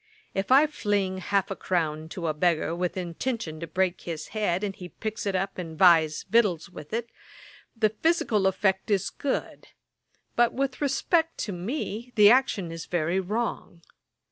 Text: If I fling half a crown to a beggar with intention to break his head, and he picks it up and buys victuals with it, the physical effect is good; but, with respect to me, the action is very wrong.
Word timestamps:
If 0.33 0.51
I 0.51 0.65
fling 0.65 1.19
half 1.19 1.51
a 1.51 1.55
crown 1.55 2.09
to 2.09 2.25
a 2.25 2.33
beggar 2.33 2.73
with 2.75 2.97
intention 2.97 3.59
to 3.59 3.67
break 3.67 4.01
his 4.01 4.29
head, 4.29 4.63
and 4.63 4.75
he 4.75 4.89
picks 4.89 5.27
it 5.27 5.35
up 5.35 5.59
and 5.59 5.77
buys 5.77 6.23
victuals 6.27 6.71
with 6.71 6.91
it, 6.91 7.11
the 7.77 7.89
physical 7.89 8.47
effect 8.47 8.89
is 8.89 9.11
good; 9.11 9.67
but, 10.35 10.53
with 10.53 10.81
respect 10.81 11.37
to 11.41 11.51
me, 11.51 12.13
the 12.15 12.31
action 12.31 12.71
is 12.71 12.87
very 12.87 13.19
wrong. 13.19 13.83